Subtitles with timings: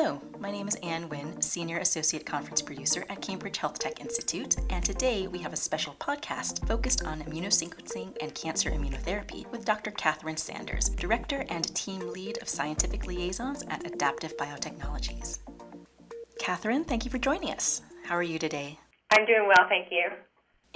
[0.00, 4.54] Hello, my name is Anne Wynn, Senior Associate Conference Producer at Cambridge Health Tech Institute,
[4.70, 9.90] and today we have a special podcast focused on immunosequencing and cancer immunotherapy with Dr.
[9.90, 15.40] Catherine Sanders, Director and Team Lead of Scientific Liaisons at Adaptive Biotechnologies.
[16.38, 17.82] Catherine, thank you for joining us.
[18.04, 18.78] How are you today?
[19.10, 20.10] I'm doing well, thank you.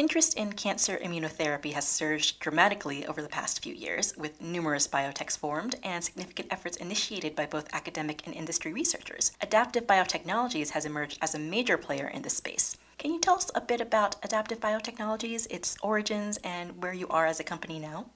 [0.03, 5.39] Interest in cancer immunotherapy has surged dramatically over the past few years, with numerous biotechs
[5.39, 9.30] formed and significant efforts initiated by both academic and industry researchers.
[9.41, 12.77] Adaptive Biotechnologies has emerged as a major player in this space.
[12.99, 17.27] Can you tell us a bit about Adaptive Biotechnologies, its origins, and where you are
[17.27, 18.07] as a company now?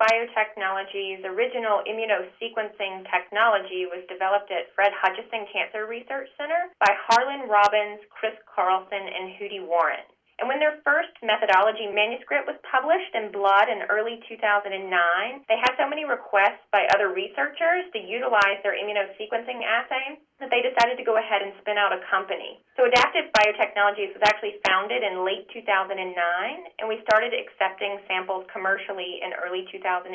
[0.00, 8.00] Biotechnology's original immunosequencing technology was developed at Fred Hutchinson Cancer Research Center by Harlan Robins,
[8.08, 10.08] Chris Carlson, and Hootie Warren.
[10.40, 15.76] And when their first methodology manuscript was published in Blood in early 2009, they had
[15.76, 21.04] so many requests by other researchers to utilize their immunosequencing assay that they decided to
[21.04, 22.64] go ahead and spin out a company.
[22.80, 29.20] So Adaptive Biotechnologies was actually founded in late 2009, and we started accepting samples commercially
[29.20, 30.08] in early 2010.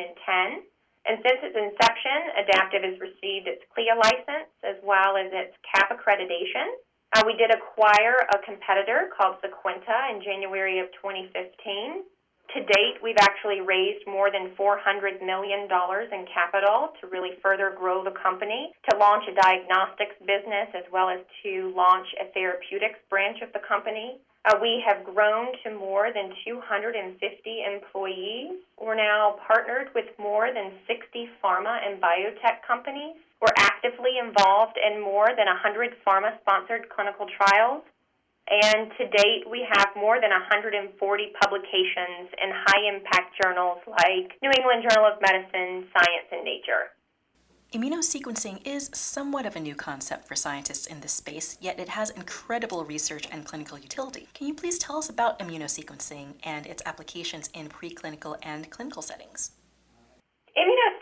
[1.05, 5.93] And since its inception, Adaptive has received its CLIA license as well as its CAP
[5.93, 6.81] accreditation.
[7.15, 12.03] Uh, we did acquire a competitor called Sequenta in January of 2015.
[12.03, 18.03] To date, we've actually raised more than $400 million in capital to really further grow
[18.03, 23.39] the company, to launch a diagnostics business, as well as to launch a therapeutics branch
[23.39, 24.19] of the company.
[24.43, 27.07] Uh, we have grown to more than 250
[27.63, 28.59] employees.
[28.75, 33.15] We're now partnered with more than 60 pharma and biotech companies.
[33.41, 37.83] We're actively involved in more than 100 pharma sponsored clinical trials.
[38.47, 40.93] And to date, we have more than 140
[41.41, 46.93] publications in high impact journals like New England Journal of Medicine, Science, and Nature.
[47.73, 52.11] Immunosequencing is somewhat of a new concept for scientists in this space, yet it has
[52.11, 54.27] incredible research and clinical utility.
[54.33, 59.51] Can you please tell us about immunosequencing and its applications in preclinical and clinical settings?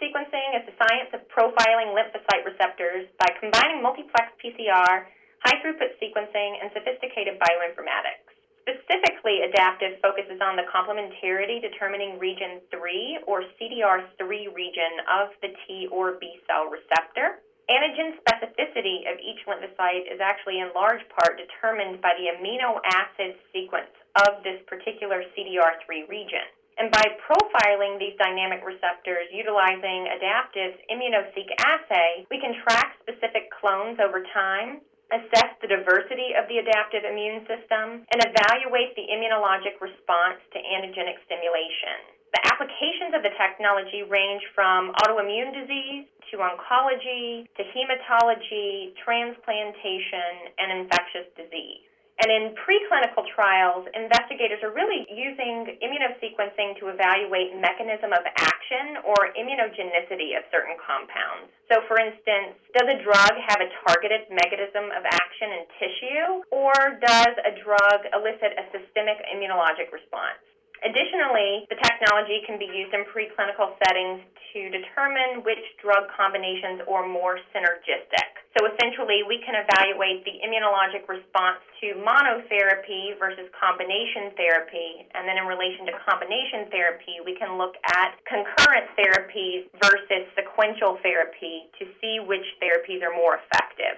[0.03, 5.07] Immunosequencing is the science of profiling lymphocyte receptors by combining multiplex PCR,
[5.39, 8.27] high throughput sequencing, and sophisticated bioinformatics.
[8.67, 15.87] Specifically, adaptive focuses on the complementarity determining region 3 or CDR3 region of the T
[15.87, 17.39] or B cell receptor.
[17.71, 23.39] Antigen specificity of each lymphocyte is actually in large part determined by the amino acid
[23.55, 23.91] sequence
[24.27, 26.43] of this particular CDR3 region.
[26.77, 34.01] And by profiling these dynamic receptors utilizing Adaptive's immunoseq assay, we can track specific clones
[34.01, 34.81] over time,
[35.13, 41.21] assess the diversity of the adaptive immune system, and evaluate the immunologic response to antigenic
[41.29, 42.17] stimulation.
[42.33, 50.81] The applications of the technology range from autoimmune disease to oncology to hematology, transplantation, and
[50.81, 51.92] infectious disease.
[52.21, 59.33] And in preclinical trials, investigators are really using immunosequencing to evaluate mechanism of action or
[59.33, 61.49] immunogenicity of certain compounds.
[61.73, 67.01] So, for instance, does a drug have a targeted mechanism of action in tissue, or
[67.01, 70.37] does a drug elicit a systemic immunologic response?
[70.83, 74.19] Additionally, the technology can be used in preclinical settings
[74.51, 78.29] to determine which drug combinations are more synergistic.
[78.59, 85.07] So essentially, we can evaluate the immunologic response to monotherapy versus combination therapy.
[85.15, 90.99] And then in relation to combination therapy, we can look at concurrent therapies versus sequential
[91.01, 93.97] therapy to see which therapies are more effective.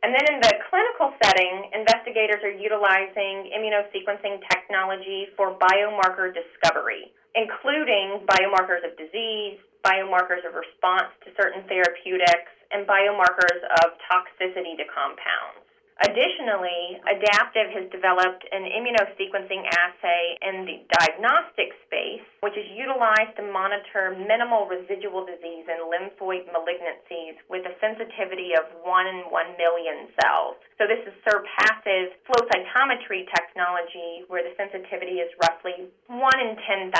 [0.00, 8.24] And then in the clinical setting, investigators are utilizing immunosequencing technology for biomarker discovery, including
[8.24, 15.59] biomarkers of disease, biomarkers of response to certain therapeutics, and biomarkers of toxicity to compounds.
[16.00, 23.44] Additionally, Adaptive has developed an immunosequencing assay in the diagnostic space, which is utilized to
[23.44, 30.08] monitor minimal residual disease in lymphoid malignancies with a sensitivity of 1 in 1 million
[30.24, 30.56] cells.
[30.80, 36.96] So this is surpasses flow cytometry technology, where the sensitivity is roughly 1 in 10,000.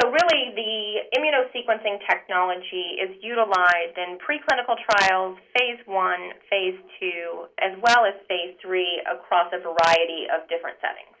[0.00, 7.78] So, really, the immunosequencing technology is utilized in preclinical trials, phase one, phase two, as
[7.80, 11.14] well as phase three across a variety of different settings.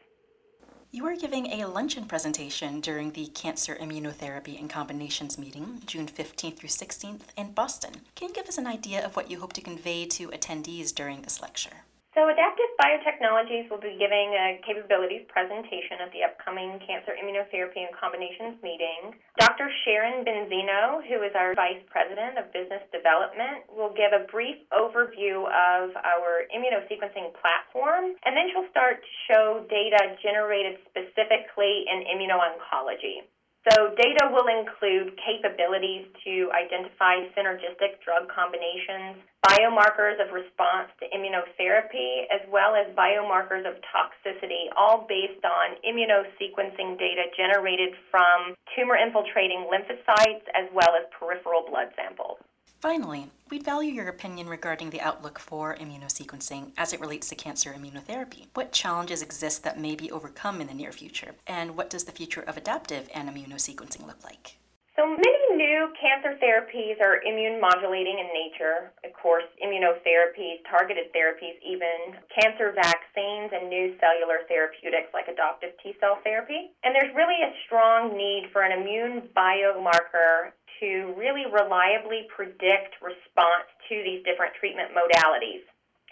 [0.90, 6.56] You are giving a luncheon presentation during the Cancer Immunotherapy and Combinations meeting, June 15th
[6.56, 7.94] through 16th, in Boston.
[8.14, 11.22] Can you give us an idea of what you hope to convey to attendees during
[11.22, 11.84] this lecture?
[12.14, 17.90] So, Adaptive Biotechnologies will be giving a capabilities presentation at the upcoming Cancer Immunotherapy and
[17.90, 19.18] Combinations meeting.
[19.34, 19.66] Dr.
[19.82, 25.42] Sharon Benzeno, who is our Vice President of Business Development, will give a brief overview
[25.42, 33.26] of our immunosequencing platform, and then she'll start to show data generated specifically in immuno-oncology.
[33.64, 42.28] So, data will include capabilities to identify synergistic drug combinations, biomarkers of response to immunotherapy,
[42.28, 49.64] as well as biomarkers of toxicity, all based on immunosequencing data generated from tumor infiltrating
[49.72, 52.36] lymphocytes as well as peripheral blood samples.
[52.84, 57.72] Finally, we'd value your opinion regarding the outlook for immunosequencing as it relates to cancer
[57.72, 58.44] immunotherapy.
[58.52, 61.32] What challenges exist that may be overcome in the near future?
[61.46, 64.58] And what does the future of adaptive and immunosequencing look like?
[64.96, 68.92] So many new cancer therapies are immune modulating in nature.
[69.02, 75.96] Of course, immunotherapies, targeted therapies, even cancer vaccines and new cellular therapeutics like adoptive T
[75.98, 76.70] cell therapy.
[76.84, 83.68] And there's really a strong need for an immune biomarker to really reliably predict response
[83.88, 85.64] to these different treatment modalities.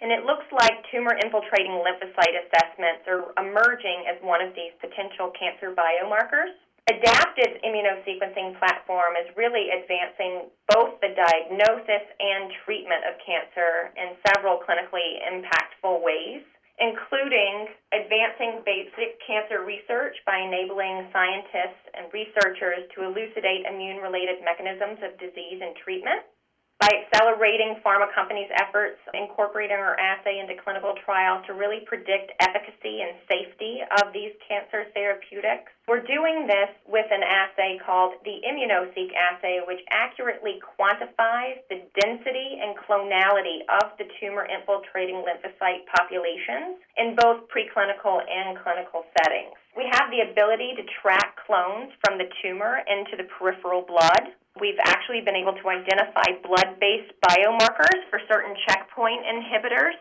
[0.02, 5.30] And it looks like tumor infiltrating lymphocyte assessments are emerging as one of these potential
[5.38, 6.58] cancer biomarkers.
[6.90, 14.58] Adaptive immunosequencing platform is really advancing both the diagnosis and treatment of cancer in several
[14.58, 16.42] clinically impactful ways
[16.80, 24.98] including advancing basic cancer research by enabling scientists and researchers to elucidate immune related mechanisms
[25.04, 26.24] of disease and treatment,
[26.82, 33.06] by accelerating pharma companies' efforts incorporating our assay into clinical trials to really predict efficacy
[33.06, 35.70] and safety of these cancer therapeutics.
[35.86, 42.58] We're doing this with an assay called the Immunoseq assay, which accurately quantifies the density
[42.58, 49.54] and clonality of the tumor infiltrating lymphocyte populations in both preclinical and clinical settings.
[49.78, 54.78] We have the ability to track clones from the tumor into the peripheral blood We've
[54.86, 59.98] actually been able to identify blood based biomarkers for certain checkpoint inhibitors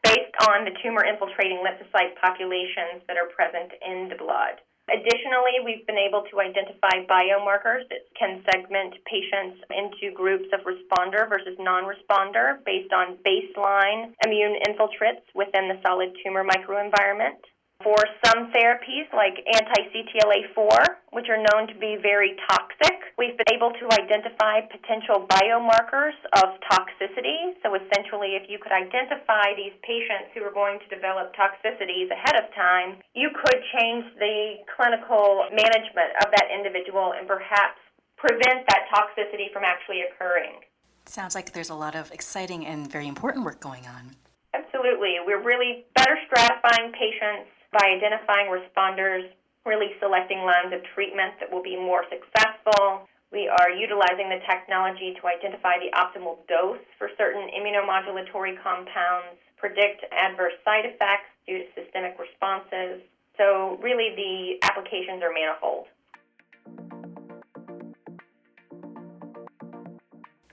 [0.00, 4.64] based on the tumor infiltrating lymphocyte populations that are present in the blood.
[4.88, 11.28] Additionally, we've been able to identify biomarkers that can segment patients into groups of responder
[11.28, 17.44] versus non responder based on baseline immune infiltrates within the solid tumor microenvironment.
[17.78, 17.94] For
[18.26, 23.86] some therapies like anti-CTLA-4, which are known to be very toxic, we've been able to
[23.94, 27.54] identify potential biomarkers of toxicity.
[27.62, 32.34] So essentially, if you could identify these patients who are going to develop toxicities ahead
[32.42, 37.78] of time, you could change the clinical management of that individual and perhaps
[38.18, 40.66] prevent that toxicity from actually occurring.
[41.06, 44.18] Sounds like there's a lot of exciting and very important work going on.
[44.52, 45.22] Absolutely.
[45.24, 49.28] We're really better stratifying patients by identifying responders,
[49.66, 53.06] really selecting lines of treatment that will be more successful.
[53.30, 60.04] We are utilizing the technology to identify the optimal dose for certain immunomodulatory compounds, predict
[60.12, 63.02] adverse side effects due to systemic responses.
[63.36, 65.86] So, really, the applications are manifold.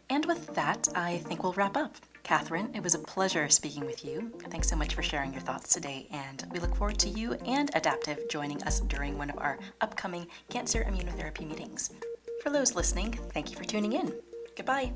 [0.09, 1.95] And with that, I think we'll wrap up.
[2.25, 4.31] Catherine, it was a pleasure speaking with you.
[4.49, 7.69] Thanks so much for sharing your thoughts today, and we look forward to you and
[7.75, 11.91] Adaptive joining us during one of our upcoming cancer immunotherapy meetings.
[12.41, 14.11] For those listening, thank you for tuning in.
[14.55, 14.91] Goodbye.